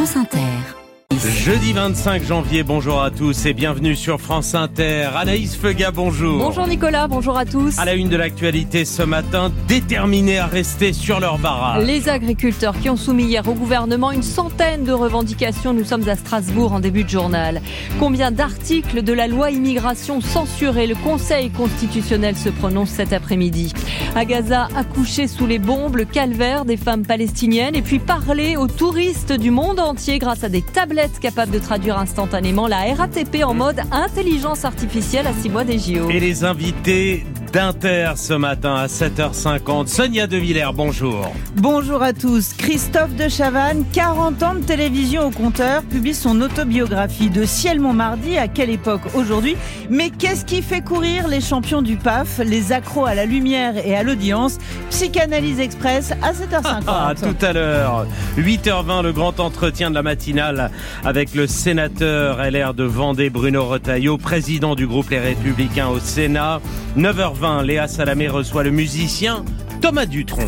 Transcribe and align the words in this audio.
France 0.00 0.16
Inter. 0.16 0.79
Jeudi 1.20 1.74
25 1.74 2.24
janvier, 2.24 2.62
bonjour 2.62 3.02
à 3.02 3.10
tous 3.10 3.44
et 3.44 3.52
bienvenue 3.52 3.94
sur 3.94 4.18
France 4.18 4.54
Inter. 4.54 5.10
Anaïs 5.14 5.54
Feuga, 5.54 5.90
bonjour. 5.90 6.38
Bonjour 6.38 6.66
Nicolas, 6.66 7.08
bonjour 7.08 7.36
à 7.36 7.44
tous. 7.44 7.78
À 7.78 7.84
la 7.84 7.92
une 7.92 8.08
de 8.08 8.16
l'actualité 8.16 8.86
ce 8.86 9.02
matin, 9.02 9.52
déterminés 9.68 10.38
à 10.38 10.46
rester 10.46 10.94
sur 10.94 11.20
leur 11.20 11.38
barrage. 11.38 11.84
Les 11.84 12.08
agriculteurs 12.08 12.74
qui 12.80 12.88
ont 12.88 12.96
soumis 12.96 13.24
hier 13.24 13.46
au 13.46 13.52
gouvernement 13.52 14.12
une 14.12 14.22
centaine 14.22 14.84
de 14.84 14.92
revendications. 14.92 15.74
Nous 15.74 15.84
sommes 15.84 16.08
à 16.08 16.16
Strasbourg 16.16 16.72
en 16.72 16.80
début 16.80 17.04
de 17.04 17.10
journal. 17.10 17.60
Combien 17.98 18.30
d'articles 18.30 19.02
de 19.02 19.12
la 19.12 19.26
loi 19.26 19.50
immigration 19.50 20.22
censurés 20.22 20.86
Le 20.86 20.94
Conseil 20.94 21.50
constitutionnel 21.50 22.34
se 22.34 22.48
prononce 22.48 22.88
cet 22.88 23.12
après-midi? 23.12 23.74
À 24.16 24.24
Gaza, 24.24 24.68
accoucher 24.74 25.28
sous 25.28 25.46
les 25.46 25.58
bombes, 25.58 25.96
le 25.96 26.06
calvaire 26.06 26.64
des 26.64 26.78
femmes 26.78 27.04
palestiniennes 27.04 27.76
et 27.76 27.82
puis 27.82 27.98
parler 27.98 28.56
aux 28.56 28.68
touristes 28.68 29.34
du 29.34 29.50
monde 29.50 29.80
entier 29.80 30.18
grâce 30.18 30.44
à 30.44 30.48
des 30.48 30.62
tablettes 30.62 31.09
capable 31.18 31.52
de 31.52 31.58
traduire 31.58 31.98
instantanément 31.98 32.68
la 32.68 32.94
RATP 32.94 33.42
en 33.44 33.54
mode 33.54 33.80
intelligence 33.90 34.64
artificielle 34.64 35.26
à 35.26 35.32
6 35.32 35.48
mois 35.48 35.64
des 35.64 35.78
JO. 35.78 36.08
Et 36.10 36.20
les 36.20 36.44
invités 36.44 37.24
d'Inter 37.52 38.12
ce 38.16 38.34
matin 38.34 38.74
à 38.74 38.86
7h50. 38.86 39.88
Sonia 39.88 40.26
De 40.26 40.36
Villers, 40.36 40.70
bonjour. 40.74 41.32
Bonjour 41.56 42.02
à 42.02 42.12
tous. 42.12 42.52
Christophe 42.54 43.14
de 43.16 43.28
Chavannes, 43.28 43.84
40 43.92 44.42
ans 44.42 44.54
de 44.54 44.60
télévision 44.60 45.26
au 45.26 45.30
compteur, 45.30 45.82
publie 45.82 46.14
son 46.14 46.40
autobiographie 46.40 47.28
de 47.28 47.44
Ciel 47.44 47.80
Montmardi. 47.80 48.38
À 48.38 48.46
quelle 48.46 48.70
époque 48.70 49.02
aujourd'hui? 49.14 49.56
Mais 49.88 50.10
qu'est-ce 50.10 50.44
qui 50.44 50.62
fait 50.62 50.80
courir 50.80 51.26
les 51.28 51.40
champions 51.40 51.82
du 51.82 51.96
PAF, 51.96 52.38
les 52.38 52.72
accros 52.72 53.06
à 53.06 53.14
la 53.14 53.26
lumière 53.26 53.74
et 53.84 53.96
à 53.96 54.02
l'audience? 54.02 54.58
Psychanalyse 54.90 55.58
Express 55.58 56.12
à 56.22 56.32
7h50. 56.32 56.82
Ah, 56.86 57.14
tout 57.20 57.44
à 57.44 57.52
l'heure. 57.52 58.06
8h20, 58.38 59.02
le 59.02 59.12
grand 59.12 59.40
entretien 59.40 59.90
de 59.90 59.94
la 59.94 60.02
matinale 60.02 60.70
avec 61.04 61.34
le 61.34 61.46
sénateur 61.46 62.38
LR 62.38 62.74
de 62.74 62.84
Vendée, 62.84 63.30
Bruno 63.30 63.64
Retailleau, 63.64 64.18
président 64.18 64.74
du 64.74 64.86
groupe 64.86 65.10
Les 65.10 65.18
Républicains 65.18 65.88
au 65.88 65.98
Sénat. 65.98 66.60
9h20, 66.96 67.39
Léa 67.40 67.88
Salamé 67.88 68.28
reçoit 68.28 68.64
le 68.64 68.70
musicien 68.70 69.44
Thomas 69.80 70.04
Dutronc. 70.04 70.46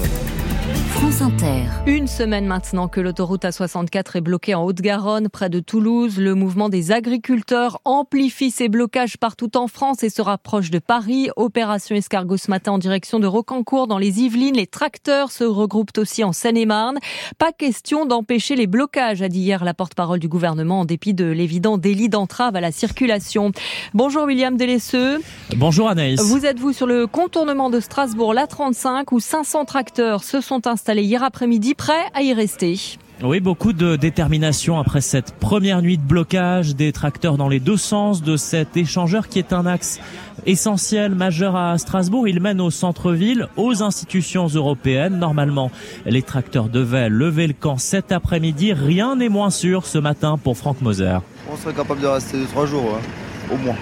France 1.02 1.20
Inter. 1.20 1.64
Une 1.88 2.06
semaine 2.06 2.46
maintenant 2.46 2.86
que 2.86 3.00
l'autoroute 3.00 3.42
A64 3.42 4.18
est 4.18 4.20
bloquée 4.20 4.54
en 4.54 4.62
Haute-Garonne, 4.62 5.28
près 5.28 5.50
de 5.50 5.58
Toulouse. 5.58 6.16
Le 6.16 6.36
mouvement 6.36 6.68
des 6.68 6.92
agriculteurs 6.92 7.80
amplifie 7.84 8.52
ses 8.52 8.68
blocages 8.68 9.16
partout 9.16 9.56
en 9.56 9.66
France 9.66 10.04
et 10.04 10.10
se 10.10 10.22
rapproche 10.22 10.70
de 10.70 10.78
Paris. 10.78 11.28
Opération 11.34 11.96
escargot 11.96 12.36
ce 12.36 12.52
matin 12.52 12.70
en 12.70 12.78
direction 12.78 13.18
de 13.18 13.26
Rocancourt 13.26 13.88
dans 13.88 13.98
les 13.98 14.20
Yvelines. 14.20 14.54
Les 14.54 14.68
tracteurs 14.68 15.32
se 15.32 15.42
regroupent 15.42 15.98
aussi 15.98 16.22
en 16.22 16.32
Seine-et-Marne. 16.32 16.98
Pas 17.36 17.50
question 17.50 18.06
d'empêcher 18.06 18.54
les 18.54 18.68
blocages, 18.68 19.22
a 19.22 19.28
dit 19.28 19.40
hier 19.40 19.64
la 19.64 19.74
porte-parole 19.74 20.20
du 20.20 20.28
gouvernement 20.28 20.80
en 20.80 20.84
dépit 20.84 21.14
de 21.14 21.24
l'évident 21.24 21.78
délit 21.78 22.10
d'entrave 22.10 22.54
à 22.54 22.60
la 22.60 22.70
circulation. 22.70 23.50
Bonjour 23.92 24.22
William 24.26 24.56
Delesseux. 24.56 25.20
Bonjour 25.56 25.88
Anaïs. 25.88 26.20
Vous 26.20 26.46
êtes 26.46 26.60
vous 26.60 26.72
sur 26.72 26.86
le 26.86 27.08
contournement 27.08 27.70
de 27.70 27.80
Strasbourg, 27.80 28.34
la 28.34 28.46
35, 28.46 29.10
où 29.10 29.18
500 29.18 29.64
tracteurs 29.64 30.22
se 30.22 30.40
sont 30.40 30.68
installés 30.68 30.91
hier 31.00 31.22
après-midi, 31.22 31.74
prêts 31.74 32.04
à 32.14 32.22
y 32.22 32.32
rester. 32.32 32.98
Oui, 33.22 33.38
beaucoup 33.38 33.72
de 33.72 33.94
détermination 33.94 34.80
après 34.80 35.00
cette 35.00 35.32
première 35.34 35.80
nuit 35.80 35.96
de 35.96 36.02
blocage 36.02 36.74
des 36.74 36.90
tracteurs 36.90 37.36
dans 37.36 37.48
les 37.48 37.60
deux 37.60 37.76
sens 37.76 38.20
de 38.20 38.36
cet 38.36 38.76
échangeur 38.76 39.28
qui 39.28 39.38
est 39.38 39.52
un 39.52 39.64
axe 39.64 40.00
essentiel, 40.44 41.14
majeur 41.14 41.54
à 41.54 41.78
Strasbourg. 41.78 42.26
Il 42.26 42.40
mène 42.40 42.60
au 42.60 42.70
centre-ville, 42.70 43.46
aux 43.56 43.84
institutions 43.84 44.48
européennes. 44.48 45.20
Normalement, 45.20 45.70
les 46.04 46.22
tracteurs 46.22 46.68
devaient 46.68 47.08
lever 47.08 47.46
le 47.46 47.52
camp 47.52 47.76
cet 47.76 48.10
après-midi. 48.10 48.72
Rien 48.72 49.14
n'est 49.14 49.28
moins 49.28 49.50
sûr 49.50 49.86
ce 49.86 49.98
matin 49.98 50.36
pour 50.36 50.56
Franck 50.56 50.80
Moser. 50.80 51.18
On 51.48 51.56
serait 51.56 51.74
capable 51.74 52.00
de 52.00 52.08
rester 52.08 52.38
deux, 52.38 52.46
trois 52.46 52.66
jours, 52.66 52.96
hein, 52.96 53.54
au 53.54 53.56
moins. 53.56 53.76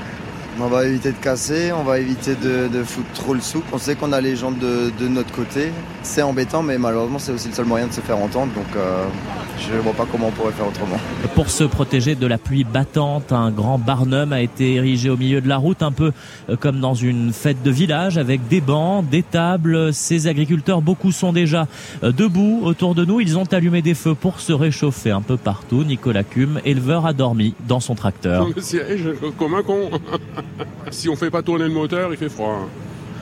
On 0.58 0.66
va 0.66 0.84
éviter 0.84 1.12
de 1.12 1.16
casser, 1.16 1.72
on 1.72 1.84
va 1.84 2.00
éviter 2.00 2.34
de, 2.34 2.68
de 2.68 2.82
foutre 2.82 3.10
trop 3.14 3.34
le 3.34 3.41
souk. 3.41 3.64
On 3.72 3.78
sait 3.78 3.94
qu'on 3.94 4.12
a 4.12 4.20
les 4.20 4.36
gens 4.36 4.50
de, 4.50 4.91
de 4.98 5.08
notre 5.08 5.32
côté. 5.32 5.72
C'est 6.02 6.22
embêtant, 6.22 6.62
mais 6.62 6.76
malheureusement, 6.76 7.19
c'est 7.19 7.32
aussi 7.32 7.48
le 7.48 7.54
seul 7.54 7.66
moyen 7.66 7.86
de 7.86 7.92
se 7.92 8.00
faire 8.00 8.19
entendre. 8.19 8.52
Donc, 8.52 8.66
euh, 8.76 9.04
je 9.60 9.75
ne 9.75 9.81
vois 9.81 9.93
pas 9.93 10.06
comment 10.10 10.28
on 10.28 10.31
pourrait 10.31 10.53
faire 10.53 10.66
autrement. 10.66 10.97
Pour 11.34 11.50
se 11.50 11.65
protéger 11.65 12.15
de 12.15 12.26
la 12.26 12.38
pluie 12.38 12.65
battante, 12.65 13.32
un 13.32 13.50
grand 13.50 13.78
barnum 13.78 14.32
a 14.32 14.41
été 14.41 14.75
érigé 14.75 15.10
au 15.10 15.16
milieu 15.16 15.41
de 15.41 15.48
la 15.48 15.56
route, 15.56 15.82
un 15.82 15.93
peu 15.93 16.12
euh, 16.48 16.56
comme 16.56 16.81
dans 16.81 16.94
une 16.94 17.32
fête 17.32 17.62
de 17.62 17.70
village, 17.70 18.19
avec 18.19 18.49
des 18.49 18.60
bancs, 18.60 19.09
des 19.09 19.22
tables. 19.22 19.93
Ces 19.93 20.26
agriculteurs, 20.26 20.82
beaucoup 20.82 21.12
sont 21.12 21.32
déjà 21.32 21.66
euh, 22.03 22.12
debout 22.12 22.60
autour 22.65 22.94
de 22.94 23.04
nous. 23.04 23.20
Ils 23.20 23.38
ont 23.38 23.44
allumé 23.53 23.82
des 23.82 23.94
feux 23.94 24.15
pour 24.15 24.41
se 24.41 24.53
réchauffer 24.53 25.10
un 25.10 25.22
peu 25.22 25.37
partout. 25.37 25.84
Nicolas 25.84 26.25
Cume, 26.25 26.60
éleveur, 26.65 27.06
a 27.06 27.12
dormi 27.12 27.54
dans 27.69 27.81
son 27.81 27.94
tracteur. 27.94 28.47
Dans 28.47 28.53
le 28.54 28.60
siège, 28.62 29.09
comme 29.38 29.54
un 29.54 29.62
con. 29.62 29.91
si 30.91 31.09
on 31.09 31.16
fait 31.16 31.31
pas 31.31 31.43
tourner 31.43 31.65
le 31.65 31.70
moteur, 31.75 32.10
il 32.12 32.16
fait 32.16 32.28
froid. 32.28 32.69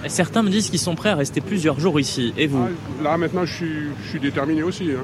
Certains 0.06 0.42
me 0.42 0.50
disent 0.50 0.70
qu'ils 0.70 0.78
sont 0.78 0.94
prêts 0.94 1.10
à 1.10 1.16
rester 1.16 1.40
plusieurs 1.40 1.80
jours 1.80 1.98
ici. 1.98 2.32
Et 2.36 2.46
vous 2.46 2.66
Ah, 2.68 3.02
Là, 3.02 3.16
maintenant, 3.18 3.44
je 3.44 3.52
suis, 3.54 3.74
je 4.04 4.08
suis 4.10 4.20
déterminé 4.20 4.62
aussi. 4.62 4.90
Hein. 4.92 5.02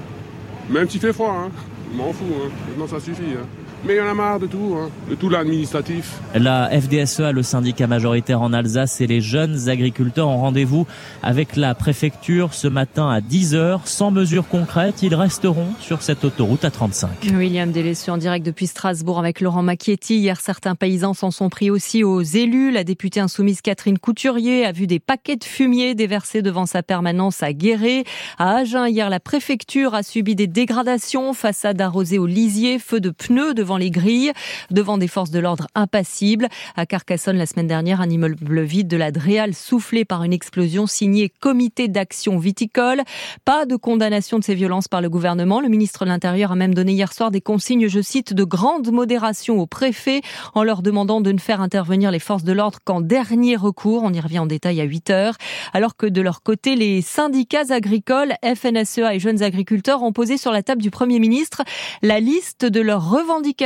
Même 0.70 0.88
s'il 0.88 1.00
fait 1.00 1.12
froid, 1.12 1.30
hein. 1.30 1.50
m'en 1.94 2.12
fous. 2.12 2.24
Hein. 2.44 2.50
Maintenant, 2.68 2.86
ça 2.86 3.00
suffit. 3.00 3.34
Hein. 3.34 3.63
Mais 3.86 3.96
il 3.96 3.98
y 3.98 4.00
en 4.00 4.08
a 4.08 4.14
marre 4.14 4.40
de 4.40 4.46
tout, 4.46 4.78
hein. 4.78 4.88
de 5.10 5.14
tout 5.14 5.28
l'administratif. 5.28 6.18
La 6.34 6.70
FDSEA, 6.70 7.32
le 7.32 7.42
syndicat 7.42 7.86
majoritaire 7.86 8.40
en 8.40 8.54
Alsace 8.54 9.02
et 9.02 9.06
les 9.06 9.20
jeunes 9.20 9.68
agriculteurs 9.68 10.28
ont 10.28 10.38
rendez-vous 10.38 10.86
avec 11.22 11.54
la 11.54 11.74
préfecture 11.74 12.54
ce 12.54 12.66
matin 12.66 13.10
à 13.10 13.20
10h. 13.20 13.80
Sans 13.84 14.10
mesures 14.10 14.48
concrètes, 14.48 15.02
ils 15.02 15.14
resteront 15.14 15.68
sur 15.80 16.00
cette 16.00 16.24
autoroute 16.24 16.64
à 16.64 16.70
35. 16.70 17.10
William 17.34 17.72
Delesseux 17.72 18.10
en 18.10 18.16
direct 18.16 18.46
depuis 18.46 18.66
Strasbourg 18.66 19.18
avec 19.18 19.42
Laurent 19.42 19.62
Macchietti. 19.62 20.16
Hier, 20.16 20.40
certains 20.40 20.76
paysans 20.76 21.12
s'en 21.12 21.30
sont 21.30 21.50
pris 21.50 21.68
aussi 21.68 22.04
aux 22.04 22.22
élus. 22.22 22.70
La 22.70 22.84
députée 22.84 23.20
insoumise 23.20 23.60
Catherine 23.60 23.98
Couturier 23.98 24.64
a 24.64 24.72
vu 24.72 24.86
des 24.86 24.98
paquets 24.98 25.36
de 25.36 25.44
fumier 25.44 25.94
déversés 25.94 26.40
devant 26.40 26.64
sa 26.64 26.82
permanence 26.82 27.42
à 27.42 27.52
Guéret. 27.52 28.04
À 28.38 28.56
Agen, 28.56 28.86
hier, 28.86 29.10
la 29.10 29.20
préfecture 29.20 29.94
a 29.94 30.02
subi 30.02 30.34
des 30.34 30.46
dégradations. 30.46 31.34
Façade 31.34 31.82
arrosée 31.82 32.18
au 32.18 32.24
lisier, 32.24 32.78
feu 32.78 33.00
de 33.00 33.10
pneus 33.10 33.52
devant 33.52 33.73
les 33.76 33.90
grilles, 33.90 34.32
devant 34.70 34.98
des 34.98 35.08
forces 35.08 35.30
de 35.30 35.38
l'ordre 35.38 35.66
impassibles. 35.74 36.48
À 36.76 36.86
Carcassonne, 36.86 37.36
la 37.36 37.46
semaine 37.46 37.66
dernière, 37.66 38.00
un 38.00 38.08
immeuble 38.08 38.62
vide 38.62 38.88
de 38.88 38.96
la 38.96 39.10
Dréal 39.10 39.54
soufflé 39.54 40.04
par 40.04 40.24
une 40.24 40.32
explosion 40.32 40.86
signée 40.86 41.30
Comité 41.40 41.88
d'action 41.88 42.38
viticole. 42.38 43.02
Pas 43.44 43.66
de 43.66 43.76
condamnation 43.76 44.38
de 44.38 44.44
ces 44.44 44.54
violences 44.54 44.88
par 44.88 45.00
le 45.00 45.08
gouvernement. 45.08 45.60
Le 45.60 45.68
ministre 45.68 46.04
de 46.04 46.10
l'Intérieur 46.10 46.52
a 46.52 46.54
même 46.54 46.74
donné 46.74 46.92
hier 46.92 47.12
soir 47.12 47.30
des 47.30 47.40
consignes, 47.40 47.88
je 47.88 48.00
cite, 48.00 48.32
de 48.34 48.44
grande 48.44 48.90
modération 48.90 49.58
aux 49.58 49.66
préfets 49.66 50.22
en 50.54 50.62
leur 50.62 50.82
demandant 50.82 51.20
de 51.20 51.32
ne 51.32 51.38
faire 51.38 51.60
intervenir 51.60 52.10
les 52.10 52.18
forces 52.18 52.44
de 52.44 52.52
l'ordre 52.52 52.78
qu'en 52.84 53.00
dernier 53.00 53.56
recours. 53.56 54.02
On 54.04 54.12
y 54.12 54.20
revient 54.20 54.38
en 54.40 54.46
détail 54.46 54.80
à 54.80 54.84
8 54.84 55.10
heures. 55.10 55.34
Alors 55.72 55.96
que 55.96 56.06
de 56.06 56.20
leur 56.20 56.42
côté, 56.42 56.76
les 56.76 57.02
syndicats 57.02 57.70
agricoles, 57.70 58.34
FNSEA 58.44 59.14
et 59.14 59.18
jeunes 59.18 59.42
agriculteurs 59.42 60.02
ont 60.02 60.12
posé 60.12 60.36
sur 60.36 60.52
la 60.52 60.62
table 60.62 60.82
du 60.82 60.90
Premier 60.90 61.18
ministre 61.18 61.62
la 62.02 62.20
liste 62.20 62.64
de 62.64 62.80
leurs 62.80 63.10
revendications 63.10 63.63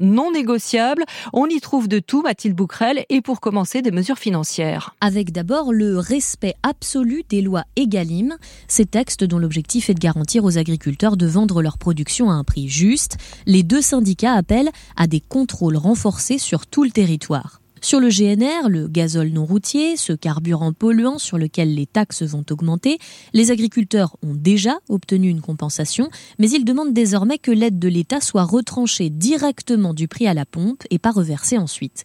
non 0.00 0.32
négociables. 0.32 1.04
On 1.32 1.46
y 1.46 1.60
trouve 1.60 1.88
de 1.88 1.98
tout, 1.98 2.22
Mathilde 2.22 2.56
Bouquerel, 2.56 3.04
et 3.08 3.20
pour 3.20 3.40
commencer, 3.40 3.82
des 3.82 3.90
mesures 3.90 4.18
financières. 4.18 4.94
Avec 5.00 5.32
d'abord 5.32 5.72
le 5.72 5.98
respect 5.98 6.54
absolu 6.62 7.22
des 7.28 7.42
lois 7.42 7.64
EGalim, 7.76 8.36
ces 8.68 8.86
textes 8.86 9.24
dont 9.24 9.38
l'objectif 9.38 9.90
est 9.90 9.94
de 9.94 10.00
garantir 10.00 10.44
aux 10.44 10.58
agriculteurs 10.58 11.16
de 11.16 11.26
vendre 11.26 11.62
leur 11.62 11.78
production 11.78 12.30
à 12.30 12.34
un 12.34 12.44
prix 12.44 12.68
juste. 12.68 13.16
Les 13.46 13.62
deux 13.62 13.82
syndicats 13.82 14.34
appellent 14.34 14.70
à 14.96 15.06
des 15.06 15.20
contrôles 15.20 15.76
renforcés 15.76 16.38
sur 16.38 16.66
tout 16.66 16.84
le 16.84 16.90
territoire. 16.90 17.60
Sur 17.86 18.00
le 18.00 18.08
GNR, 18.08 18.68
le 18.68 18.88
gazole 18.88 19.28
non 19.28 19.46
routier, 19.46 19.96
ce 19.96 20.12
carburant 20.12 20.72
polluant 20.72 21.18
sur 21.18 21.38
lequel 21.38 21.76
les 21.76 21.86
taxes 21.86 22.24
vont 22.24 22.44
augmenter, 22.50 22.98
les 23.32 23.52
agriculteurs 23.52 24.16
ont 24.24 24.34
déjà 24.34 24.80
obtenu 24.88 25.28
une 25.28 25.40
compensation, 25.40 26.08
mais 26.40 26.50
ils 26.50 26.64
demandent 26.64 26.92
désormais 26.92 27.38
que 27.38 27.52
l'aide 27.52 27.78
de 27.78 27.86
l'État 27.86 28.20
soit 28.20 28.42
retranchée 28.42 29.08
directement 29.08 29.94
du 29.94 30.08
prix 30.08 30.26
à 30.26 30.34
la 30.34 30.44
pompe 30.44 30.82
et 30.90 30.98
pas 30.98 31.12
reversée 31.12 31.58
ensuite. 31.58 32.04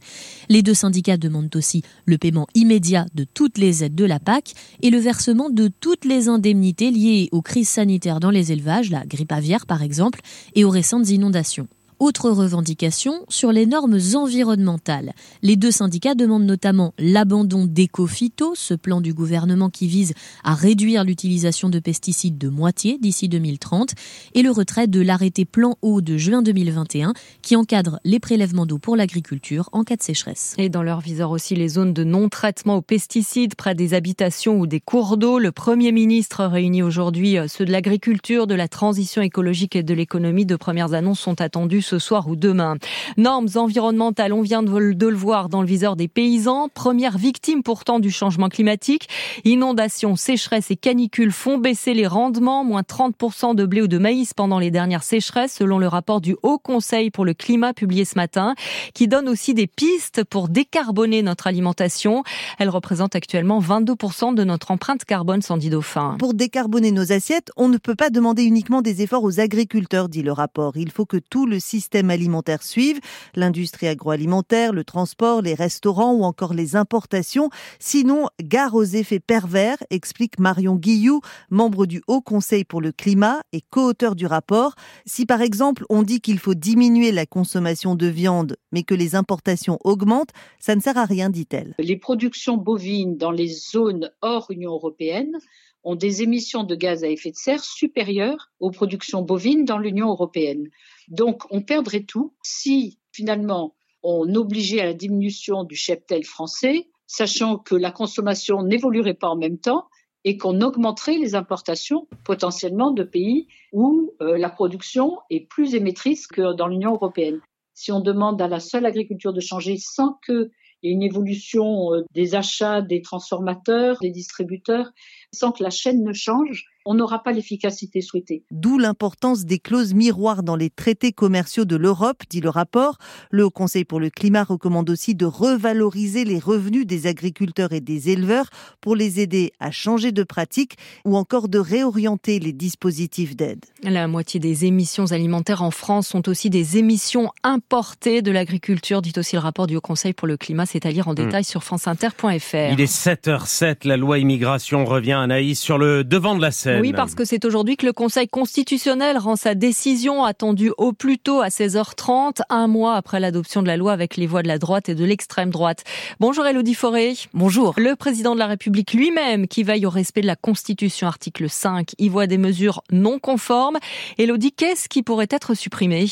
Les 0.49 0.61
deux 0.61 0.75
syndicats 0.75 1.17
demandent 1.17 1.55
aussi 1.55 1.81
le 2.05 2.19
paiement 2.19 2.45
immédiat 2.53 3.07
de 3.15 3.23
toutes 3.23 3.57
les 3.57 3.83
aides 3.83 3.95
de 3.95 4.05
la 4.05 4.19
PAC 4.19 4.53
et 4.83 4.91
le 4.91 4.99
versement 4.99 5.49
de 5.49 5.67
toutes 5.67 6.05
les 6.05 6.27
indemnités 6.27 6.91
liées 6.91 7.27
aux 7.31 7.41
crises 7.41 7.69
sanitaires 7.69 8.19
dans 8.19 8.29
les 8.29 8.51
élevages, 8.51 8.91
la 8.91 9.03
grippe 9.03 9.31
aviaire 9.31 9.65
par 9.65 9.81
exemple, 9.81 10.19
et 10.53 10.63
aux 10.63 10.69
récentes 10.69 11.09
inondations. 11.09 11.67
Autre 12.01 12.31
revendication 12.31 13.13
sur 13.29 13.51
les 13.51 13.67
normes 13.67 13.99
environnementales. 14.15 15.13
Les 15.43 15.55
deux 15.55 15.69
syndicats 15.69 16.15
demandent 16.15 16.47
notamment 16.47 16.95
l'abandon 16.97 17.65
d'Ecofito, 17.65 18.53
ce 18.55 18.73
plan 18.73 19.01
du 19.01 19.13
gouvernement 19.13 19.69
qui 19.69 19.85
vise 19.85 20.15
à 20.43 20.55
réduire 20.55 21.03
l'utilisation 21.03 21.69
de 21.69 21.77
pesticides 21.77 22.39
de 22.39 22.49
moitié 22.49 22.97
d'ici 22.99 23.29
2030, 23.29 23.91
et 24.33 24.41
le 24.41 24.49
retrait 24.49 24.87
de 24.87 24.99
l'arrêté 24.99 25.45
plan 25.45 25.77
eau 25.83 26.01
de 26.01 26.17
juin 26.17 26.41
2021 26.41 27.13
qui 27.43 27.55
encadre 27.55 27.99
les 28.03 28.19
prélèvements 28.19 28.65
d'eau 28.65 28.79
pour 28.79 28.95
l'agriculture 28.95 29.69
en 29.71 29.83
cas 29.83 29.95
de 29.95 30.01
sécheresse. 30.01 30.55
Et 30.57 30.69
dans 30.69 30.81
leur 30.81 31.01
viseur 31.01 31.29
aussi 31.29 31.53
les 31.53 31.67
zones 31.67 31.93
de 31.93 32.03
non-traitement 32.03 32.77
aux 32.77 32.81
pesticides 32.81 33.53
près 33.53 33.75
des 33.75 33.93
habitations 33.93 34.57
ou 34.59 34.65
des 34.65 34.79
cours 34.79 35.17
d'eau. 35.17 35.37
Le 35.37 35.51
Premier 35.51 35.91
ministre 35.91 36.45
réunit 36.45 36.81
aujourd'hui 36.81 37.37
euh, 37.37 37.45
ceux 37.47 37.65
de 37.65 37.71
l'agriculture, 37.71 38.47
de 38.47 38.55
la 38.55 38.67
transition 38.67 39.21
écologique 39.21 39.75
et 39.75 39.83
de 39.83 39.93
l'économie. 39.93 40.47
De 40.47 40.55
premières 40.55 40.95
annonces 40.95 41.19
sont 41.19 41.41
attendues 41.41 41.83
ce 41.91 41.99
soir 41.99 42.27
ou 42.27 42.35
demain. 42.35 42.75
Normes 43.17 43.49
environnementales, 43.55 44.31
on 44.31 44.41
vient 44.41 44.63
de 44.63 45.07
le 45.07 45.15
voir 45.15 45.49
dans 45.49 45.61
le 45.61 45.67
viseur 45.67 45.95
des 45.95 46.07
paysans. 46.07 46.69
Première 46.73 47.17
victime 47.17 47.63
pourtant 47.63 47.99
du 47.99 48.11
changement 48.11 48.47
climatique. 48.47 49.09
Inondations, 49.43 50.15
sécheresses 50.15 50.71
et 50.71 50.75
canicules 50.75 51.31
font 51.31 51.57
baisser 51.57 51.93
les 51.93 52.07
rendements. 52.07 52.63
Moins 52.63 52.81
30% 52.81 53.55
de 53.55 53.65
blé 53.65 53.81
ou 53.81 53.87
de 53.87 53.97
maïs 53.97 54.33
pendant 54.33 54.59
les 54.59 54.71
dernières 54.71 55.03
sécheresses, 55.03 55.53
selon 55.53 55.79
le 55.79 55.87
rapport 55.87 56.21
du 56.21 56.35
Haut 56.43 56.59
Conseil 56.59 57.11
pour 57.11 57.25
le 57.25 57.33
climat 57.33 57.73
publié 57.73 58.05
ce 58.05 58.15
matin, 58.15 58.55
qui 58.93 59.07
donne 59.07 59.27
aussi 59.27 59.53
des 59.53 59.67
pistes 59.67 60.23
pour 60.23 60.47
décarboner 60.47 61.23
notre 61.23 61.47
alimentation. 61.47 62.23
Elle 62.57 62.69
représente 62.69 63.15
actuellement 63.15 63.59
22% 63.59 64.33
de 64.33 64.43
notre 64.43 64.71
empreinte 64.71 65.03
carbone, 65.05 65.41
sans 65.41 65.57
Dauphin. 65.57 66.15
Pour 66.19 66.33
décarboner 66.33 66.91
nos 66.91 67.11
assiettes, 67.11 67.51
on 67.57 67.67
ne 67.67 67.77
peut 67.77 67.95
pas 67.95 68.09
demander 68.09 68.43
uniquement 68.43 68.81
des 68.81 69.01
efforts 69.01 69.23
aux 69.23 69.39
agriculteurs, 69.39 70.09
dit 70.09 70.23
le 70.23 70.31
rapport. 70.31 70.73
Il 70.75 70.91
faut 70.91 71.05
que 71.05 71.17
tout 71.17 71.45
le 71.45 71.59
système 71.59 71.80
alimentaire 72.09 72.63
suive, 72.63 72.99
l'industrie 73.35 73.87
agroalimentaire, 73.87 74.73
le 74.73 74.83
transport, 74.83 75.41
les 75.41 75.53
restaurants 75.53 76.13
ou 76.13 76.23
encore 76.23 76.53
les 76.53 76.75
importations. 76.75 77.49
Sinon, 77.79 78.27
gare 78.41 78.75
aux 78.75 78.83
effets 78.83 79.19
pervers, 79.19 79.77
explique 79.89 80.39
Marion 80.39 80.75
Guillou, 80.75 81.21
membre 81.49 81.85
du 81.85 82.01
Haut 82.07 82.21
Conseil 82.21 82.63
pour 82.63 82.81
le 82.81 82.91
climat 82.91 83.41
et 83.53 83.61
co-auteur 83.69 84.15
du 84.15 84.25
rapport. 84.25 84.75
Si 85.05 85.25
par 85.25 85.41
exemple 85.41 85.85
on 85.89 86.03
dit 86.03 86.21
qu'il 86.21 86.39
faut 86.39 86.53
diminuer 86.53 87.11
la 87.11 87.25
consommation 87.25 87.95
de 87.95 88.07
viande, 88.07 88.57
mais 88.71 88.83
que 88.83 88.95
les 88.95 89.15
importations 89.15 89.77
augmentent, 89.83 90.31
ça 90.59 90.75
ne 90.75 90.81
sert 90.81 90.97
à 90.97 91.05
rien, 91.05 91.29
dit-elle. 91.29 91.75
Les 91.79 91.97
productions 91.97 92.57
bovines 92.57 93.17
dans 93.17 93.31
les 93.31 93.47
zones 93.47 94.11
hors 94.21 94.47
Union 94.49 94.71
européenne 94.71 95.37
ont 95.83 95.95
des 95.95 96.21
émissions 96.21 96.63
de 96.63 96.75
gaz 96.75 97.03
à 97.03 97.07
effet 97.07 97.31
de 97.31 97.35
serre 97.35 97.63
supérieures 97.63 98.51
aux 98.59 98.71
productions 98.71 99.21
bovines 99.21 99.65
dans 99.65 99.79
l'Union 99.79 100.09
européenne. 100.09 100.69
Donc, 101.11 101.43
on 101.51 101.61
perdrait 101.61 102.03
tout 102.03 102.33
si 102.41 102.97
finalement 103.11 103.75
on 104.01 104.33
obligeait 104.33 104.79
à 104.79 104.85
la 104.85 104.93
diminution 104.93 105.65
du 105.65 105.75
cheptel 105.75 106.23
français, 106.23 106.89
sachant 107.05 107.57
que 107.57 107.75
la 107.75 107.91
consommation 107.91 108.63
n'évoluerait 108.63 109.13
pas 109.13 109.27
en 109.27 109.35
même 109.35 109.59
temps 109.59 109.85
et 110.23 110.37
qu'on 110.37 110.61
augmenterait 110.61 111.17
les 111.17 111.35
importations 111.35 112.07
potentiellement 112.23 112.91
de 112.91 113.03
pays 113.03 113.47
où 113.73 114.13
euh, 114.21 114.37
la 114.37 114.49
production 114.49 115.19
est 115.29 115.41
plus 115.41 115.75
émettrice 115.75 116.27
que 116.27 116.53
dans 116.53 116.67
l'Union 116.67 116.93
européenne. 116.93 117.41
Si 117.73 117.91
on 117.91 117.99
demande 117.99 118.41
à 118.41 118.47
la 118.47 118.59
seule 118.59 118.85
agriculture 118.85 119.33
de 119.33 119.41
changer 119.41 119.77
sans 119.77 120.13
qu'il 120.25 120.49
y 120.83 120.89
ait 120.89 120.93
une 120.93 121.03
évolution 121.03 121.93
euh, 121.93 122.05
des 122.13 122.35
achats 122.35 122.81
des 122.81 123.01
transformateurs, 123.01 123.97
des 123.99 124.11
distributeurs, 124.11 124.91
sans 125.33 125.51
que 125.51 125.63
la 125.63 125.71
chaîne 125.71 126.03
ne 126.03 126.13
change, 126.13 126.70
on 126.85 126.95
n'aura 126.95 127.23
pas 127.23 127.31
l'efficacité 127.31 128.01
souhaitée. 128.01 128.43
D'où 128.51 128.77
l'importance 128.77 129.45
des 129.45 129.59
clauses 129.59 129.93
miroirs 129.93 130.43
dans 130.43 130.55
les 130.55 130.69
traités 130.69 131.11
commerciaux 131.11 131.65
de 131.65 131.75
l'Europe, 131.75 132.23
dit 132.29 132.41
le 132.41 132.49
rapport. 132.49 132.97
Le 133.29 133.45
Haut 133.45 133.51
Conseil 133.51 133.85
pour 133.85 133.99
le 133.99 134.09
climat 134.09 134.43
recommande 134.43 134.89
aussi 134.89 135.15
de 135.15 135.25
revaloriser 135.25 136.25
les 136.25 136.39
revenus 136.39 136.85
des 136.85 137.07
agriculteurs 137.07 137.71
et 137.73 137.81
des 137.81 138.09
éleveurs 138.09 138.49
pour 138.81 138.95
les 138.95 139.19
aider 139.19 139.51
à 139.59 139.71
changer 139.71 140.11
de 140.11 140.23
pratique 140.23 140.75
ou 141.05 141.15
encore 141.17 141.49
de 141.49 141.59
réorienter 141.59 142.39
les 142.39 142.53
dispositifs 142.53 143.35
d'aide. 143.35 143.63
La 143.83 144.07
moitié 144.07 144.39
des 144.39 144.65
émissions 144.65 145.11
alimentaires 145.11 145.61
en 145.61 145.71
France 145.71 146.07
sont 146.07 146.27
aussi 146.29 146.49
des 146.49 146.77
émissions 146.77 147.31
importées 147.43 148.21
de 148.21 148.31
l'agriculture, 148.31 149.01
dit 149.01 149.13
aussi 149.17 149.35
le 149.35 149.41
rapport 149.41 149.67
du 149.67 149.75
Haut 149.75 149.81
Conseil 149.81 150.13
pour 150.13 150.27
le 150.27 150.37
climat, 150.37 150.65
c'est 150.65 150.85
à 150.85 150.91
lire 150.91 151.07
en 151.07 151.13
hmm. 151.13 151.15
détail 151.15 151.43
sur 151.43 151.63
franceinter.fr. 151.63 152.71
Il 152.71 152.81
est 152.81 152.91
7h07, 152.91 153.87
la 153.87 153.97
loi 153.97 154.19
immigration 154.19 154.85
revient 154.85 155.13
Anaïs 155.13 155.59
sur 155.59 155.77
le 155.77 156.03
devant 156.03 156.35
de 156.35 156.41
la 156.41 156.51
scène. 156.51 156.70
Oui, 156.79 156.93
parce 156.93 157.15
que 157.15 157.25
c'est 157.25 157.43
aujourd'hui 157.45 157.77
que 157.77 157.85
le 157.85 157.93
Conseil 157.93 158.27
constitutionnel 158.27 159.17
rend 159.17 159.35
sa 159.35 159.55
décision 159.55 160.23
attendue 160.23 160.71
au 160.77 160.93
plus 160.93 161.17
tôt 161.17 161.41
à 161.41 161.47
16h30, 161.47 162.41
un 162.49 162.67
mois 162.67 162.95
après 162.95 163.19
l'adoption 163.19 163.61
de 163.61 163.67
la 163.67 163.77
loi 163.77 163.91
avec 163.93 164.17
les 164.17 164.27
voix 164.27 164.43
de 164.43 164.47
la 164.47 164.57
droite 164.57 164.89
et 164.89 164.95
de 164.95 165.03
l'extrême 165.03 165.49
droite. 165.49 165.83
Bonjour 166.19 166.45
Elodie 166.45 166.75
Forêt. 166.75 167.13
Bonjour. 167.33 167.73
Le 167.77 167.95
président 167.95 168.33
de 168.33 168.39
la 168.39 168.47
République 168.47 168.93
lui-même, 168.93 169.47
qui 169.47 169.63
veille 169.63 169.85
au 169.85 169.89
respect 169.89 170.21
de 170.21 170.27
la 170.27 170.35
Constitution, 170.35 171.07
article 171.07 171.49
5, 171.49 171.91
y 171.97 172.09
voit 172.09 172.27
des 172.27 172.37
mesures 172.37 172.81
non 172.91 173.19
conformes. 173.19 173.77
Elodie, 174.17 174.51
qu'est-ce 174.51 174.87
qui 174.87 175.03
pourrait 175.03 175.27
être 175.29 175.53
supprimé? 175.53 176.07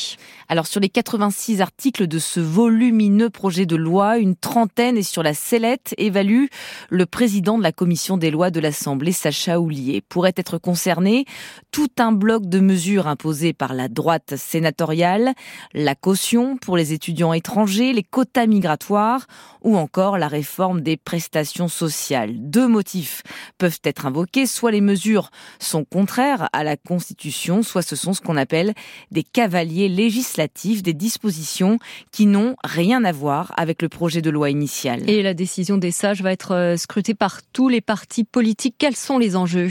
Alors 0.48 0.66
sur 0.66 0.80
les 0.80 0.88
86 0.88 1.60
articles 1.60 2.06
de 2.06 2.18
ce 2.18 2.40
volumineux 2.40 3.30
projet 3.30 3.66
de 3.66 3.76
loi, 3.76 4.18
une 4.18 4.36
trentaine 4.36 4.96
est 4.96 5.02
sur 5.02 5.22
la 5.22 5.34
sellette, 5.34 5.94
évalue 5.98 6.46
le 6.88 7.06
président 7.06 7.58
de 7.58 7.62
la 7.62 7.72
commission 7.72 8.16
des 8.16 8.30
lois 8.30 8.50
de 8.50 8.60
l'Assemblée, 8.60 9.12
Sacha 9.12 9.60
Houlier. 9.60 10.02
Pourrait 10.08 10.34
être 10.36 10.49
concerné 10.58 11.24
tout 11.70 11.90
un 11.98 12.12
bloc 12.12 12.46
de 12.46 12.60
mesures 12.60 13.06
imposées 13.06 13.52
par 13.52 13.74
la 13.74 13.88
droite 13.88 14.36
sénatoriale, 14.36 15.34
la 15.74 15.94
caution 15.94 16.56
pour 16.56 16.76
les 16.76 16.92
étudiants 16.92 17.32
étrangers, 17.32 17.92
les 17.92 18.02
quotas 18.02 18.46
migratoires 18.46 19.26
ou 19.62 19.76
encore 19.76 20.18
la 20.18 20.28
réforme 20.28 20.80
des 20.80 20.96
prestations 20.96 21.68
sociales. 21.68 22.32
Deux 22.36 22.68
motifs 22.68 23.22
peuvent 23.58 23.80
être 23.84 24.06
invoqués, 24.06 24.46
soit 24.46 24.70
les 24.70 24.80
mesures 24.80 25.30
sont 25.58 25.84
contraires 25.84 26.48
à 26.52 26.64
la 26.64 26.76
Constitution, 26.76 27.62
soit 27.62 27.82
ce 27.82 27.96
sont 27.96 28.12
ce 28.12 28.20
qu'on 28.20 28.36
appelle 28.36 28.74
des 29.10 29.22
cavaliers 29.22 29.88
législatifs, 29.88 30.82
des 30.82 30.94
dispositions 30.94 31.78
qui 32.12 32.26
n'ont 32.26 32.56
rien 32.64 33.04
à 33.04 33.12
voir 33.12 33.52
avec 33.56 33.82
le 33.82 33.88
projet 33.88 34.22
de 34.22 34.30
loi 34.30 34.50
initial. 34.50 35.08
Et 35.08 35.22
la 35.22 35.34
décision 35.34 35.76
des 35.76 35.90
sages 35.90 36.22
va 36.22 36.32
être 36.32 36.54
euh, 36.54 36.76
scrutée 36.76 37.14
par 37.14 37.40
tous 37.52 37.68
les 37.68 37.80
partis 37.80 38.24
politiques. 38.24 38.76
Quels 38.78 38.96
sont 38.96 39.18
les 39.18 39.36
enjeux? 39.36 39.70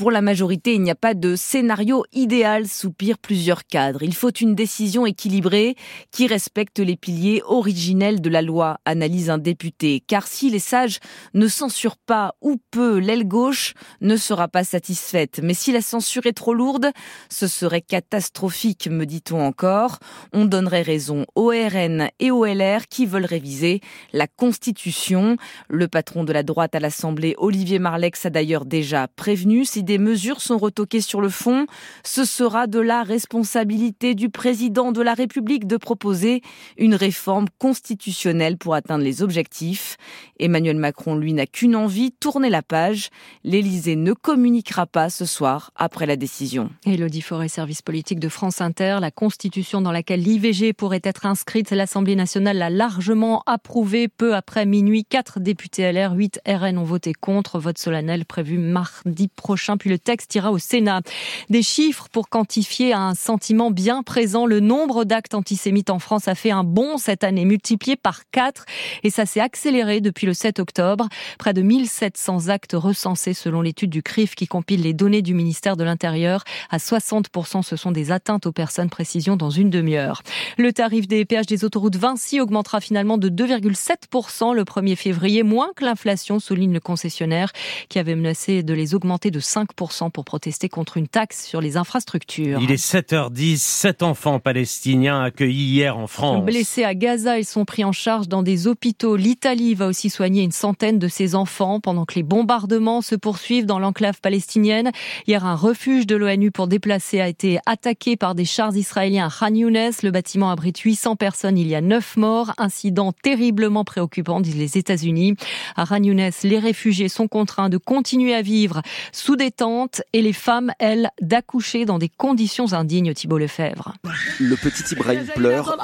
Pour 0.00 0.10
la 0.10 0.22
majorité, 0.22 0.72
il 0.72 0.80
n'y 0.80 0.90
a 0.90 0.94
pas 0.94 1.12
de 1.12 1.36
scénario 1.36 2.06
idéal, 2.14 2.66
soupirent 2.66 3.18
plusieurs 3.18 3.66
cadres. 3.66 4.02
Il 4.02 4.14
faut 4.14 4.30
une 4.30 4.54
décision 4.54 5.04
équilibrée 5.04 5.76
qui 6.10 6.26
respecte 6.26 6.78
les 6.78 6.96
piliers 6.96 7.42
originels 7.44 8.22
de 8.22 8.30
la 8.30 8.40
loi, 8.40 8.78
analyse 8.86 9.28
un 9.28 9.36
député. 9.36 10.02
Car 10.06 10.26
si 10.26 10.48
les 10.48 10.58
sages 10.58 11.00
ne 11.34 11.48
censurent 11.48 11.98
pas 11.98 12.34
ou 12.40 12.56
peu, 12.70 12.96
l'aile 12.96 13.28
gauche 13.28 13.74
ne 14.00 14.16
sera 14.16 14.48
pas 14.48 14.64
satisfaite. 14.64 15.38
Mais 15.42 15.52
si 15.52 15.70
la 15.70 15.82
censure 15.82 16.24
est 16.24 16.32
trop 16.32 16.54
lourde, 16.54 16.92
ce 17.28 17.46
serait 17.46 17.82
catastrophique, 17.82 18.88
me 18.90 19.04
dit-on 19.04 19.42
encore. 19.42 19.98
On 20.32 20.46
donnerait 20.46 20.80
raison 20.80 21.26
au 21.34 21.48
RN 21.48 22.08
et 22.20 22.30
au 22.30 22.46
LR 22.46 22.88
qui 22.88 23.04
veulent 23.04 23.26
réviser 23.26 23.82
la 24.14 24.26
Constitution. 24.26 25.36
Le 25.68 25.88
patron 25.88 26.24
de 26.24 26.32
la 26.32 26.42
droite 26.42 26.74
à 26.74 26.80
l'Assemblée, 26.80 27.34
Olivier 27.36 27.78
Marlex, 27.78 28.24
a 28.24 28.30
d'ailleurs 28.30 28.64
déjà 28.64 29.06
prévenu 29.06 29.66
des 29.90 29.98
mesures 29.98 30.40
sont 30.40 30.56
retoquées 30.56 31.00
sur 31.00 31.20
le 31.20 31.28
fond, 31.28 31.66
ce 32.04 32.24
sera 32.24 32.68
de 32.68 32.78
la 32.78 33.02
responsabilité 33.02 34.14
du 34.14 34.28
président 34.28 34.92
de 34.92 35.02
la 35.02 35.14
République 35.14 35.66
de 35.66 35.76
proposer 35.76 36.42
une 36.78 36.94
réforme 36.94 37.46
constitutionnelle 37.58 38.56
pour 38.56 38.76
atteindre 38.76 39.02
les 39.02 39.20
objectifs. 39.20 39.96
Emmanuel 40.38 40.76
Macron, 40.76 41.16
lui, 41.16 41.32
n'a 41.32 41.46
qu'une 41.46 41.74
envie, 41.74 42.12
tourner 42.12 42.50
la 42.50 42.62
page. 42.62 43.10
L'Élysée 43.42 43.96
ne 43.96 44.12
communiquera 44.12 44.86
pas 44.86 45.10
ce 45.10 45.24
soir 45.24 45.72
après 45.74 46.06
la 46.06 46.14
décision. 46.14 46.70
Elodie 46.86 47.20
Forêt, 47.20 47.48
service 47.48 47.82
politique 47.82 48.20
de 48.20 48.28
France 48.28 48.60
Inter, 48.60 48.98
la 49.00 49.10
constitution 49.10 49.80
dans 49.80 49.90
laquelle 49.90 50.22
l'IVG 50.22 50.72
pourrait 50.72 51.00
être 51.02 51.26
inscrite, 51.26 51.72
l'Assemblée 51.72 52.14
nationale 52.14 52.58
l'a 52.58 52.70
largement 52.70 53.42
approuvée 53.46 54.06
peu 54.06 54.36
après 54.36 54.66
minuit. 54.66 55.04
Quatre 55.04 55.40
députés 55.40 55.90
LR, 55.90 56.12
8 56.12 56.42
RN 56.46 56.78
ont 56.78 56.84
voté 56.84 57.12
contre. 57.12 57.58
Vote 57.58 57.78
solennel 57.78 58.24
prévu 58.24 58.58
mardi 58.58 59.26
prochain 59.26 59.69
puis 59.76 59.90
le 59.90 59.98
texte 59.98 60.34
ira 60.34 60.52
au 60.52 60.58
Sénat. 60.58 61.00
Des 61.48 61.62
chiffres 61.62 62.08
pour 62.10 62.28
quantifier 62.28 62.92
un 62.92 63.14
sentiment 63.14 63.70
bien 63.70 64.02
présent. 64.02 64.46
Le 64.46 64.60
nombre 64.60 65.04
d'actes 65.04 65.34
antisémites 65.34 65.90
en 65.90 65.98
France 65.98 66.28
a 66.28 66.34
fait 66.34 66.50
un 66.50 66.64
bond 66.64 66.96
cette 66.98 67.24
année, 67.24 67.44
multiplié 67.44 67.96
par 67.96 68.22
4, 68.30 68.64
et 69.02 69.10
ça 69.10 69.26
s'est 69.26 69.40
accéléré 69.40 70.00
depuis 70.00 70.26
le 70.26 70.34
7 70.34 70.58
octobre. 70.58 71.08
Près 71.38 71.52
de 71.52 71.62
1700 71.62 72.48
actes 72.48 72.74
recensés 72.74 73.34
selon 73.34 73.60
l'étude 73.60 73.90
du 73.90 74.02
CRIF 74.02 74.34
qui 74.34 74.46
compile 74.46 74.82
les 74.82 74.92
données 74.92 75.22
du 75.22 75.34
ministère 75.34 75.76
de 75.76 75.84
l'Intérieur. 75.84 76.44
À 76.70 76.78
60%, 76.78 77.62
ce 77.62 77.76
sont 77.76 77.92
des 77.92 78.12
atteintes 78.12 78.46
aux 78.46 78.52
personnes, 78.52 78.90
précision 78.90 79.36
dans 79.36 79.50
une 79.50 79.70
demi-heure. 79.70 80.22
Le 80.58 80.72
tarif 80.72 81.06
des 81.08 81.24
péages 81.24 81.46
des 81.46 81.64
autoroutes 81.64 81.96
Vinci 81.96 82.40
augmentera 82.40 82.80
finalement 82.80 83.18
de 83.18 83.28
2,7% 83.28 84.54
le 84.54 84.64
1er 84.64 84.96
février, 84.96 85.42
moins 85.42 85.70
que 85.76 85.84
l'inflation, 85.84 86.38
souligne 86.40 86.72
le 86.72 86.80
concessionnaire, 86.80 87.52
qui 87.88 87.98
avait 87.98 88.14
menacé 88.14 88.62
de 88.62 88.74
les 88.74 88.94
augmenter 88.94 89.30
de 89.30 89.40
5 89.40 89.59
5% 89.64 90.10
pour 90.10 90.24
protester 90.24 90.68
contre 90.68 90.96
une 90.96 91.08
taxe 91.08 91.46
sur 91.46 91.60
les 91.60 91.76
infrastructures. 91.76 92.60
Il 92.62 92.70
est 92.70 92.82
7h10, 92.82 93.58
sept 93.58 94.02
enfants 94.02 94.38
palestiniens 94.38 95.22
accueillis 95.22 95.74
hier 95.74 95.96
en 95.98 96.06
France. 96.06 96.44
Blessés 96.44 96.84
à 96.84 96.94
Gaza, 96.94 97.38
ils 97.38 97.44
sont 97.44 97.64
pris 97.64 97.84
en 97.84 97.92
charge 97.92 98.28
dans 98.28 98.42
des 98.42 98.66
hôpitaux. 98.66 99.16
L'Italie 99.16 99.74
va 99.74 99.86
aussi 99.86 100.10
soigner 100.10 100.42
une 100.42 100.52
centaine 100.52 100.98
de 100.98 101.08
ses 101.08 101.34
enfants 101.34 101.80
pendant 101.80 102.04
que 102.04 102.14
les 102.14 102.22
bombardements 102.22 103.02
se 103.02 103.14
poursuivent 103.14 103.66
dans 103.66 103.78
l'enclave 103.78 104.20
palestinienne. 104.20 104.90
Hier, 105.26 105.44
un 105.44 105.54
refuge 105.54 106.06
de 106.06 106.16
l'ONU 106.16 106.50
pour 106.50 106.66
déplacer 106.66 107.20
a 107.20 107.28
été 107.28 107.58
attaqué 107.66 108.16
par 108.16 108.34
des 108.34 108.44
chars 108.44 108.76
israéliens 108.76 109.26
à 109.26 109.30
Khan 109.30 109.54
Younes. 109.54 109.92
Le 110.02 110.10
bâtiment 110.10 110.50
abrite 110.50 110.78
800 110.78 111.16
personnes. 111.16 111.58
Il 111.58 111.68
y 111.68 111.74
a 111.74 111.80
9 111.80 112.16
morts. 112.16 112.52
Incident 112.58 113.12
terriblement 113.12 113.84
préoccupant, 113.84 114.40
disent 114.40 114.56
les 114.56 114.78
États-Unis. 114.78 115.34
À 115.76 115.86
Khan 115.86 116.02
Younes, 116.02 116.30
les 116.42 116.58
réfugiés 116.58 117.08
sont 117.08 117.28
contraints 117.28 117.68
de 117.68 117.78
continuer 117.78 118.34
à 118.34 118.42
vivre 118.42 118.82
sous 119.12 119.36
des 119.36 119.49
tentes 119.50 120.02
et 120.12 120.22
les 120.22 120.32
femmes, 120.32 120.72
elles, 120.78 121.10
d'accoucher 121.20 121.84
dans 121.84 121.98
des 121.98 122.08
conditions 122.08 122.72
indignes, 122.72 123.12
Thibault 123.14 123.38
Lefebvre. 123.38 123.94
Le 124.38 124.56
petit 124.56 124.94
Ibrahim 124.94 125.24
pleure 125.34 125.76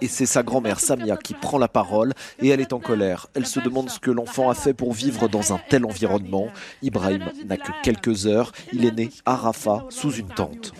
et 0.00 0.08
c'est 0.08 0.26
sa 0.26 0.42
grand-mère 0.42 0.80
Samia 0.80 1.16
qui 1.16 1.34
prend 1.34 1.58
la 1.58 1.68
parole 1.68 2.12
et 2.40 2.48
elle 2.48 2.60
est 2.60 2.72
en 2.72 2.78
colère. 2.78 3.26
Elle 3.34 3.46
se 3.46 3.60
demande 3.60 3.90
ce 3.90 3.98
que 3.98 4.10
l'enfant 4.10 4.50
a 4.50 4.54
fait 4.54 4.74
pour 4.74 4.92
vivre 4.92 5.28
dans 5.28 5.52
un 5.52 5.60
tel 5.68 5.84
environnement. 5.84 6.48
Ibrahim 6.82 7.24
n'a 7.46 7.56
que 7.56 7.72
quelques 7.82 8.26
heures. 8.26 8.52
Il 8.72 8.84
est 8.84 8.92
né 8.92 9.10
à 9.24 9.36
Rafah 9.36 9.86
sous 9.90 10.12
une 10.12 10.28
tente. 10.28 10.72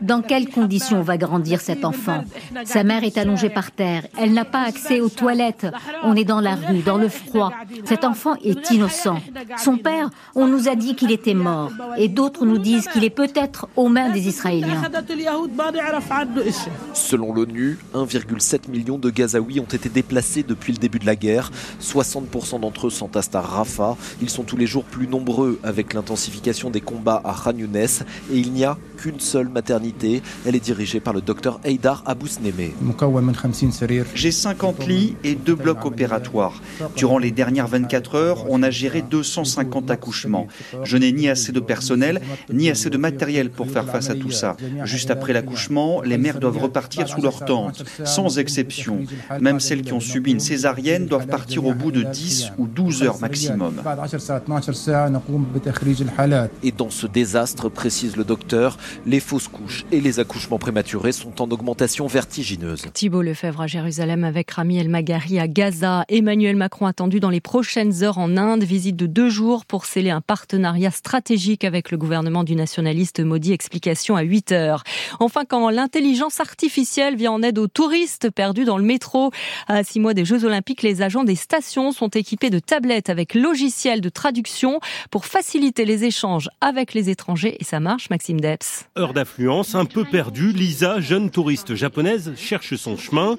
Dans 0.00 0.22
quelles 0.22 0.48
conditions 0.48 1.02
va 1.02 1.16
grandir 1.16 1.60
cet 1.60 1.84
enfant? 1.84 2.24
Sa 2.64 2.84
mère 2.84 3.04
est 3.04 3.18
allongée 3.18 3.50
par 3.50 3.70
terre. 3.70 4.06
Elle 4.18 4.32
n'a 4.32 4.44
pas 4.44 4.62
accès 4.62 5.00
aux 5.00 5.08
toilettes. 5.08 5.66
On 6.02 6.16
est 6.16 6.24
dans 6.24 6.40
la 6.40 6.54
rue, 6.54 6.80
dans 6.80 6.98
le 6.98 7.08
froid. 7.08 7.52
Cet 7.84 8.04
enfant 8.04 8.34
est 8.44 8.69
innocent. 8.70 9.18
Son 9.58 9.76
père, 9.76 10.10
on 10.34 10.46
nous 10.46 10.68
a 10.68 10.74
dit 10.74 10.94
qu'il 10.94 11.12
était 11.12 11.34
mort. 11.34 11.70
Et 11.96 12.08
d'autres 12.08 12.44
nous 12.44 12.58
disent 12.58 12.88
qu'il 12.88 13.04
est 13.04 13.10
peut-être 13.10 13.68
aux 13.76 13.88
mains 13.88 14.10
des 14.10 14.28
Israéliens. 14.28 14.82
Selon 16.94 17.32
l'ONU, 17.32 17.78
1,7 17.94 18.70
million 18.70 18.98
de 18.98 19.10
Gazaouis 19.10 19.60
ont 19.60 19.64
été 19.64 19.88
déplacés 19.88 20.42
depuis 20.42 20.72
le 20.72 20.78
début 20.78 20.98
de 20.98 21.06
la 21.06 21.16
guerre. 21.16 21.50
60% 21.80 22.60
d'entre 22.60 22.86
eux 22.86 22.90
s'entassent 22.90 23.34
à 23.34 23.40
Rafah. 23.40 23.96
Ils 24.22 24.30
sont 24.30 24.42
tous 24.42 24.56
les 24.56 24.66
jours 24.66 24.84
plus 24.84 25.08
nombreux 25.08 25.58
avec 25.62 25.94
l'intensification 25.94 26.70
des 26.70 26.80
combats 26.80 27.22
à 27.24 27.34
Khan 27.34 27.56
Younes. 27.56 27.76
Et 27.76 28.38
il 28.38 28.52
n'y 28.52 28.64
a 28.64 28.76
qu'une 28.96 29.20
seule 29.20 29.48
maternité. 29.48 30.22
Elle 30.46 30.56
est 30.56 30.64
dirigée 30.64 31.00
par 31.00 31.14
le 31.14 31.20
docteur 31.20 31.60
Haïdar 31.64 32.02
Abouzneme. 32.06 32.70
J'ai 34.14 34.30
50 34.30 34.86
lits 34.86 35.16
et 35.24 35.34
deux 35.34 35.54
blocs 35.54 35.84
opératoires. 35.84 36.60
Durant 36.96 37.18
les 37.18 37.30
dernières 37.30 37.66
24 37.68 38.14
heures, 38.14 38.44
on 38.48 38.59
a 38.62 38.70
géré 38.70 39.02
250 39.02 39.90
accouchements. 39.90 40.46
Je 40.84 40.96
n'ai 40.96 41.12
ni 41.12 41.28
assez 41.28 41.52
de 41.52 41.60
personnel, 41.60 42.20
ni 42.52 42.70
assez 42.70 42.90
de 42.90 42.98
matériel 42.98 43.50
pour 43.50 43.70
faire 43.70 43.86
face 43.86 44.10
à 44.10 44.14
tout 44.14 44.30
ça. 44.30 44.56
Juste 44.84 45.10
après 45.10 45.32
l'accouchement, 45.32 46.02
les 46.02 46.18
mères 46.18 46.40
doivent 46.40 46.58
repartir 46.58 47.08
sous 47.08 47.22
leur 47.22 47.44
tente, 47.44 47.84
sans 48.04 48.38
exception. 48.38 49.00
Même 49.40 49.60
celles 49.60 49.82
qui 49.82 49.92
ont 49.92 50.00
subi 50.00 50.32
une 50.32 50.40
césarienne 50.40 51.06
doivent 51.06 51.26
partir 51.26 51.66
au 51.66 51.74
bout 51.74 51.92
de 51.92 52.02
10 52.02 52.52
ou 52.58 52.66
12 52.66 53.02
heures 53.02 53.20
maximum. 53.20 53.82
Et 56.62 56.72
dans 56.72 56.90
ce 56.90 57.06
désastre, 57.06 57.68
précise 57.68 58.16
le 58.16 58.24
docteur, 58.24 58.76
les 59.06 59.20
fausses 59.20 59.48
couches 59.48 59.84
et 59.92 60.00
les 60.00 60.20
accouchements 60.20 60.58
prématurés 60.58 61.12
sont 61.12 61.40
en 61.42 61.48
augmentation 61.50 62.06
vertigineuse. 62.06 62.84
Thibault 62.92 63.22
Lefebvre 63.22 63.62
à 63.62 63.66
Jérusalem 63.66 64.24
avec 64.24 64.50
Rami 64.50 64.78
El 64.78 64.88
Magari 64.88 65.38
à 65.38 65.48
Gaza. 65.48 66.04
Emmanuel 66.08 66.56
Macron 66.56 66.86
attendu 66.86 67.20
dans 67.20 67.30
les 67.30 67.40
prochaines 67.40 68.02
heures 68.02 68.18
en 68.18 68.36
Inde. 68.36 68.49
Visite 68.58 68.96
de 68.96 69.06
deux 69.06 69.28
jours 69.28 69.64
pour 69.64 69.84
sceller 69.84 70.10
un 70.10 70.20
partenariat 70.20 70.90
stratégique 70.90 71.64
avec 71.64 71.92
le 71.92 71.96
gouvernement 71.96 72.42
du 72.42 72.56
nationaliste 72.56 73.20
Modi. 73.20 73.52
Explication 73.52 74.16
à 74.16 74.22
8 74.22 74.52
heures. 74.52 74.82
Enfin, 75.20 75.44
quand 75.48 75.70
l'intelligence 75.70 76.40
artificielle 76.40 77.14
vient 77.16 77.30
en 77.30 77.42
aide 77.42 77.58
aux 77.58 77.68
touristes 77.68 78.30
perdus 78.30 78.64
dans 78.64 78.76
le 78.76 78.82
métro. 78.82 79.30
À 79.68 79.84
six 79.84 80.00
mois 80.00 80.14
des 80.14 80.24
Jeux 80.24 80.44
Olympiques, 80.44 80.82
les 80.82 81.00
agents 81.00 81.22
des 81.22 81.36
stations 81.36 81.92
sont 81.92 82.08
équipés 82.08 82.50
de 82.50 82.58
tablettes 82.58 83.08
avec 83.08 83.34
logiciels 83.34 84.00
de 84.00 84.08
traduction 84.08 84.80
pour 85.10 85.26
faciliter 85.26 85.84
les 85.84 86.04
échanges 86.04 86.48
avec 86.60 86.92
les 86.92 87.08
étrangers. 87.08 87.56
Et 87.60 87.64
ça 87.64 87.78
marche, 87.78 88.10
Maxime 88.10 88.40
Depps. 88.40 88.86
Heure 88.98 89.14
d'affluence, 89.14 89.76
un 89.76 89.84
peu 89.84 90.04
perdue, 90.04 90.52
Lisa, 90.52 91.00
jeune 91.00 91.30
touriste 91.30 91.76
japonaise, 91.76 92.32
cherche 92.36 92.74
son 92.74 92.96
chemin. 92.96 93.38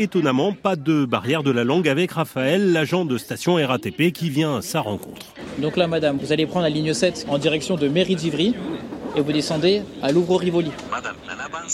Étonnamment, 0.00 0.52
pas 0.52 0.76
de 0.76 1.04
barrière 1.04 1.42
de 1.42 1.50
la 1.50 1.64
langue 1.64 1.88
avec 1.88 2.12
Raphaël, 2.12 2.72
l'agent 2.72 3.04
de 3.04 3.18
station 3.18 3.54
RATP 3.54 4.12
qui 4.12 4.30
vient 4.30 4.58
à 4.58 4.62
sa 4.62 4.80
rencontre. 4.80 5.26
Donc 5.58 5.76
là, 5.76 5.88
madame, 5.88 6.18
vous 6.18 6.32
allez 6.32 6.46
prendre 6.46 6.62
la 6.62 6.70
ligne 6.70 6.94
7 6.94 7.26
en 7.28 7.38
direction 7.38 7.76
de 7.76 7.88
Mairie 7.88 8.14
d'Ivry 8.14 8.54
et 9.16 9.20
vous 9.20 9.32
descendez 9.32 9.82
à 10.00 10.12
Louvre-Rivoli. 10.12 10.70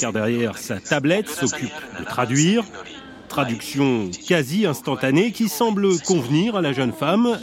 Car 0.00 0.12
derrière 0.12 0.56
sa 0.56 0.80
tablette 0.80 1.28
s'occupe 1.28 1.72
de 2.00 2.04
traduire. 2.04 2.64
Traduction 3.28 4.10
quasi 4.26 4.64
instantanée 4.64 5.32
qui 5.32 5.48
semble 5.48 5.98
convenir 6.00 6.56
à 6.56 6.62
la 6.62 6.72
jeune 6.72 6.92
femme. 6.92 7.38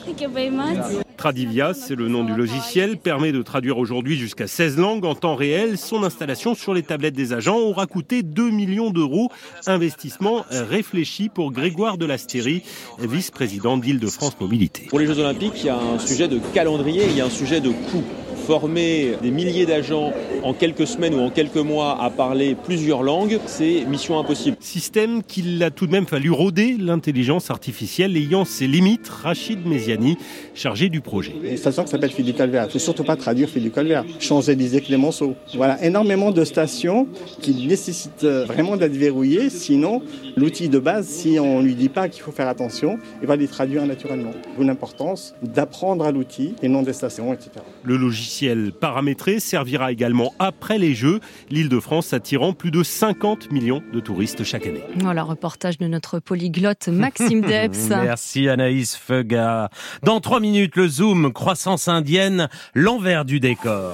Tradivia, 1.21 1.75
c'est 1.75 1.93
le 1.93 2.07
nom 2.07 2.23
du 2.23 2.33
logiciel, 2.33 2.97
permet 2.97 3.31
de 3.31 3.43
traduire 3.43 3.77
aujourd'hui 3.77 4.17
jusqu'à 4.17 4.47
16 4.47 4.77
langues 4.77 5.05
en 5.05 5.13
temps 5.13 5.35
réel. 5.35 5.77
Son 5.77 6.03
installation 6.03 6.55
sur 6.55 6.73
les 6.73 6.81
tablettes 6.81 7.13
des 7.13 7.31
agents 7.31 7.59
aura 7.59 7.85
coûté 7.85 8.23
2 8.23 8.49
millions 8.49 8.89
d'euros. 8.89 9.29
Investissement 9.67 10.43
réfléchi 10.49 11.29
pour 11.29 11.51
Grégoire 11.51 11.99
de 11.99 12.07
Lastéry, 12.07 12.63
vice-président 12.97 13.77
d'Île-de-France 13.77 14.35
Mobilité. 14.41 14.87
Pour 14.89 14.97
les 14.97 15.05
Jeux 15.05 15.19
Olympiques, 15.19 15.53
il 15.57 15.67
y 15.67 15.69
a 15.69 15.77
un 15.77 15.99
sujet 15.99 16.27
de 16.27 16.39
calendrier, 16.55 17.05
il 17.05 17.15
y 17.15 17.21
a 17.21 17.25
un 17.27 17.29
sujet 17.29 17.61
de 17.61 17.69
coût 17.69 18.03
former 18.47 19.15
des 19.21 19.29
milliers 19.29 19.67
d'agents 19.67 20.11
en 20.43 20.53
quelques 20.53 20.87
semaines 20.87 21.15
ou 21.15 21.19
en 21.19 21.29
quelques 21.29 21.57
mois 21.57 22.01
à 22.01 22.09
parler 22.09 22.55
plusieurs 22.55 23.03
langues, 23.03 23.39
c'est 23.45 23.85
mission 23.85 24.19
impossible. 24.19 24.57
Système 24.59 25.23
qu'il 25.23 25.61
a 25.63 25.71
tout 25.71 25.87
de 25.87 25.91
même 25.91 26.07
fallu 26.07 26.31
rôder, 26.31 26.75
l'intelligence 26.79 27.51
artificielle 27.51 28.15
ayant 28.17 28.45
ses 28.45 28.67
limites. 28.67 29.07
Rachid 29.09 29.65
Meziani, 29.65 30.17
chargé 30.55 30.89
du 30.89 31.01
projet. 31.01 31.33
Une 31.43 31.57
station 31.57 31.83
qui 31.83 31.89
s'appelle 31.89 32.11
du 32.17 32.33
Calvaire. 32.33 32.63
Il 32.63 32.67
ne 32.67 32.71
faut 32.71 32.79
surtout 32.79 33.03
pas 33.03 33.15
traduire 33.15 33.49
du 33.53 33.71
Calvaire. 33.71 34.03
Champs-Élysées, 34.19 34.81
Clémenceau. 34.81 35.35
Voilà, 35.55 35.83
énormément 35.83 36.31
de 36.31 36.43
stations 36.43 37.07
qui 37.41 37.67
nécessitent 37.67 38.25
vraiment 38.25 38.77
d'être 38.77 38.95
verrouillées. 38.95 39.49
Sinon, 39.49 40.01
l'outil 40.35 40.69
de 40.69 40.79
base, 40.79 41.07
si 41.07 41.39
on 41.39 41.59
ne 41.59 41.65
lui 41.65 41.75
dit 41.75 41.89
pas 41.89 42.09
qu'il 42.09 42.21
faut 42.21 42.31
faire 42.31 42.47
attention, 42.47 42.97
il 43.21 43.27
va 43.27 43.35
les 43.35 43.47
traduire 43.47 43.85
naturellement. 43.85 44.31
D'où 44.57 44.63
l'importance 44.63 45.33
d'apprendre 45.41 46.05
à 46.05 46.11
l'outil, 46.11 46.55
les 46.61 46.69
noms 46.69 46.83
des 46.83 46.93
stations, 46.93 47.33
etc. 47.33 47.51
Le 47.83 47.97
logiciel 47.97 48.71
paramétré 48.71 49.39
servira 49.39 49.91
également 49.91 50.30
après 50.39 50.77
les 50.77 50.93
Jeux, 50.93 51.19
l'île 51.49 51.69
de 51.69 51.79
France 51.79 52.13
attirant 52.13 52.53
plus 52.53 52.71
de 52.71 52.83
50 52.83 53.51
millions 53.51 53.81
de 53.93 53.99
touristes 53.99 54.43
chaque 54.43 54.65
année. 54.65 54.83
Voilà, 54.97 55.23
reportage 55.23 55.77
de 55.77 55.87
notre 55.87 56.19
polyglotte 56.19 56.87
Maxime 56.87 57.41
Debs. 57.47 57.89
Merci 57.89 58.49
Anaïs 58.49 58.95
Feuga. 58.95 59.69
Dans 60.03 60.19
trois 60.19 60.39
minutes, 60.39 60.75
le 60.75 60.87
Zoom, 60.87 61.33
croissance 61.33 61.87
indienne, 61.87 62.49
l'envers 62.73 63.25
du 63.25 63.39
décor. 63.39 63.93